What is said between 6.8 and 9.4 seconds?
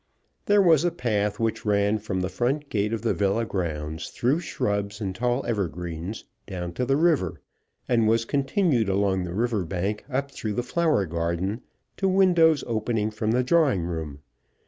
the river, and was continued along the